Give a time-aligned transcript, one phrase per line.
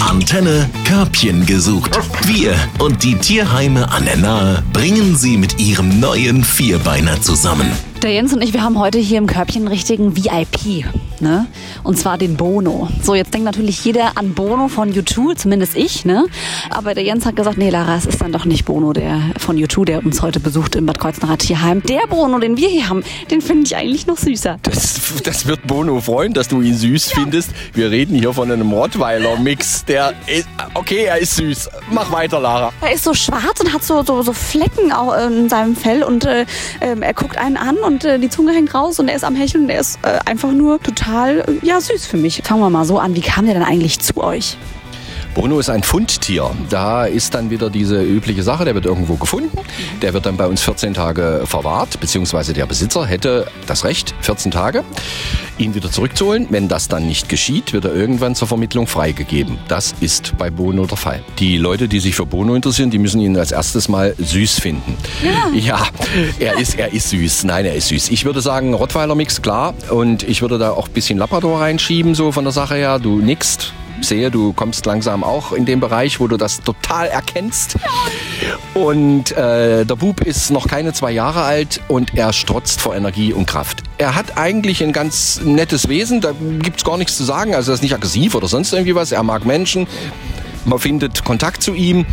[0.00, 1.98] Antenne Körbchen gesucht.
[2.26, 7.70] Wir und die Tierheime an der Nahe bringen sie mit ihrem neuen Vierbeiner zusammen.
[8.02, 10.84] Der Jens und ich, wir haben heute hier im Körbchen einen richtigen VIP.
[11.20, 11.46] Ne?
[11.82, 12.88] Und zwar den Bono.
[13.02, 16.26] So, jetzt denkt natürlich jeder an Bono von U2, zumindest ich, ne?
[16.70, 19.56] Aber der Jens hat gesagt, nee, Lara, es ist dann doch nicht Bono, der von
[19.56, 21.82] U2, der uns heute besucht im Bad Kreuznacher Tierheim.
[21.82, 24.58] Der Bono, den wir hier haben, den finde ich eigentlich noch süßer.
[24.62, 27.50] Das, das wird Bono freuen, dass du ihn süß findest.
[27.72, 29.84] Wir reden hier von einem Rottweiler-Mix.
[29.86, 31.68] Der ist, okay, er ist süß.
[31.90, 32.72] Mach weiter, Lara.
[32.80, 36.24] Er ist so schwarz und hat so, so, so Flecken auch in seinem Fell und
[36.24, 36.46] äh,
[36.80, 39.34] ähm, er guckt einen an und äh, die Zunge hängt raus und er ist am
[39.34, 42.42] Hecheln und er ist äh, einfach nur total, äh, ja, süß für mich.
[42.44, 44.56] Fangen wir mal so an, wie kam der denn eigentlich zu euch?
[45.38, 46.50] Bono ist ein Fundtier.
[46.68, 49.56] Da ist dann wieder diese übliche Sache, der wird irgendwo gefunden,
[50.02, 54.50] der wird dann bei uns 14 Tage verwahrt, beziehungsweise der Besitzer hätte das Recht, 14
[54.50, 54.82] Tage,
[55.56, 56.48] ihn wieder zurückzuholen.
[56.50, 59.60] Wenn das dann nicht geschieht, wird er irgendwann zur Vermittlung freigegeben.
[59.68, 61.22] Das ist bei Bono der Fall.
[61.38, 64.96] Die Leute, die sich für Bono interessieren, die müssen ihn als erstes mal süß finden.
[65.22, 65.86] Ja, ja
[66.40, 67.44] er, ist, er ist süß.
[67.44, 68.08] Nein, er ist süß.
[68.08, 69.74] Ich würde sagen, Rottweiler-Mix, klar.
[69.90, 72.98] Und ich würde da auch ein bisschen Labrador reinschieben, so von der Sache her.
[72.98, 73.72] Du nickst,
[74.04, 77.76] sehe, du kommst langsam auch in den Bereich, wo du das total erkennst.
[78.74, 83.32] Und äh, der Bub ist noch keine zwei Jahre alt und er strotzt vor Energie
[83.32, 83.82] und Kraft.
[83.98, 87.54] Er hat eigentlich ein ganz nettes Wesen, da gibt es gar nichts zu sagen.
[87.54, 89.12] Also er ist nicht aggressiv oder sonst irgendwie was.
[89.12, 89.86] Er mag Menschen.
[90.64, 92.04] Man findet Kontakt zu ihm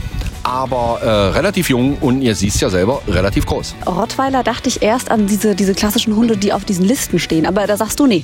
[0.45, 3.75] aber äh, relativ jung und ihr siehst ja selber relativ groß.
[3.87, 7.65] Rottweiler dachte ich erst an diese, diese klassischen Hunde, die auf diesen Listen stehen, aber
[7.65, 8.23] da sagst du nee.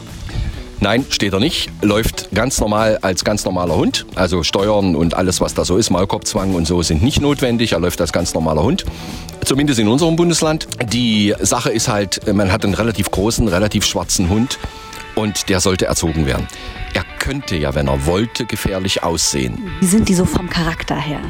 [0.84, 1.70] Nein, steht er nicht.
[1.84, 4.08] Läuft ganz normal als ganz normaler Hund.
[4.16, 7.74] Also Steuern und alles, was da so ist, Maulkorbzwang und so sind nicht notwendig.
[7.74, 8.84] Er läuft als ganz normaler Hund.
[9.46, 10.68] Zumindest in unserem Bundesland.
[10.92, 14.58] Die Sache ist halt, man hat einen relativ großen, relativ schwarzen Hund
[15.14, 16.48] und der sollte erzogen werden.
[16.96, 19.72] Er könnte ja, wenn er wollte, gefährlich aussehen.
[19.82, 21.22] Wie sind die so vom Charakter her?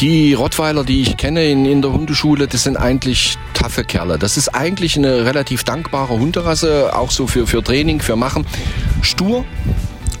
[0.00, 4.18] Die Rottweiler, die ich kenne in, in der Hundeschule, das sind eigentlich taffe Kerle.
[4.18, 8.46] Das ist eigentlich eine relativ dankbare Hunderasse, auch so für, für Training, für Machen.
[9.02, 9.44] Stur,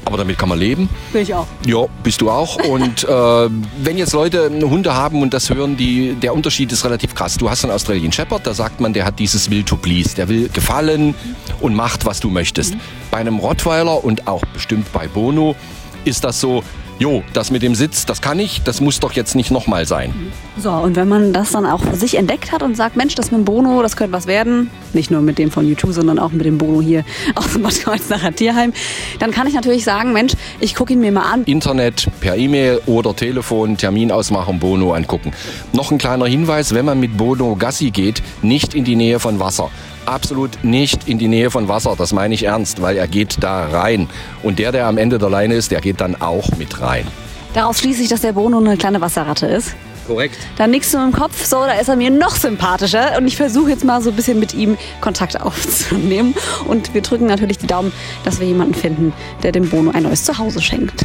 [0.04, 0.90] aber damit kann man leben.
[1.14, 1.46] Bin ich auch.
[1.64, 2.56] Ja, bist du auch.
[2.68, 7.14] Und äh, wenn jetzt Leute Hunde haben und das hören, die, der Unterschied ist relativ
[7.14, 7.38] krass.
[7.38, 10.14] Du hast einen Australian Shepherd, da sagt man, der hat dieses Will to please.
[10.14, 11.14] Der will gefallen
[11.60, 12.74] und macht, was du möchtest.
[12.74, 12.80] Mhm.
[13.10, 15.56] Bei einem Rottweiler und auch bestimmt bei Bono
[16.04, 16.64] ist das so,
[17.00, 20.14] jo, das mit dem Sitz, das kann ich, das muss doch jetzt nicht nochmal sein.
[20.58, 23.30] So, und wenn man das dann auch für sich entdeckt hat und sagt, Mensch, das
[23.30, 26.30] mit dem Bono, das könnte was werden, nicht nur mit dem von YouTube, sondern auch
[26.30, 28.74] mit dem Bono hier aus dem Bad Kreuznacher Tierheim,
[29.18, 31.44] dann kann ich natürlich sagen, Mensch, ich gucke ihn mir mal an.
[31.44, 35.32] Internet, per E-Mail oder Telefon, Termin ausmachen, Bono angucken.
[35.72, 39.40] Noch ein kleiner Hinweis, wenn man mit Bono Gassi geht, nicht in die Nähe von
[39.40, 39.70] Wasser
[40.10, 41.94] absolut nicht in die Nähe von Wasser.
[41.96, 44.08] Das meine ich ernst, weil er geht da rein.
[44.42, 47.06] Und der, der am Ende der Leine ist, der geht dann auch mit rein.
[47.54, 49.74] Daraus schließe ich, dass der Bono eine kleine Wasserratte ist.
[50.06, 50.36] Korrekt.
[50.56, 53.16] Dann nickst du im Kopf, so, da ist er mir noch sympathischer.
[53.16, 56.34] Und ich versuche jetzt mal so ein bisschen mit ihm Kontakt aufzunehmen.
[56.66, 57.92] Und wir drücken natürlich die Daumen,
[58.24, 59.12] dass wir jemanden finden,
[59.42, 61.04] der dem Bono ein neues Zuhause schenkt.